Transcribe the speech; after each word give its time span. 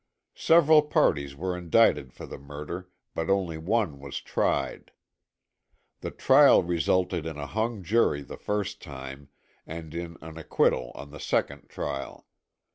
Several 0.33 0.81
parties 0.81 1.35
were 1.35 1.55
indicted 1.55 2.11
for 2.11 2.25
the 2.25 2.39
murder, 2.39 2.89
but 3.13 3.27
one 3.27 3.37
only 3.37 3.57
was 3.59 4.19
tried. 4.19 4.91
The 5.99 6.09
trial 6.09 6.63
resulted 6.63 7.27
in 7.27 7.37
a 7.37 7.45
hung 7.45 7.83
jury 7.83 8.23
the 8.23 8.35
first 8.37 8.81
time, 8.81 9.29
and 9.67 9.93
in 9.93 10.17
an 10.19 10.39
acquittal 10.39 10.91
on 10.95 11.11
the 11.11 11.19
second 11.19 11.69
trial. 11.69 12.25